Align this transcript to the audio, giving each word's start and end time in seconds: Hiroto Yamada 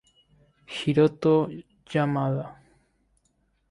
Hiroto 0.75 1.35
Yamada 1.93 2.45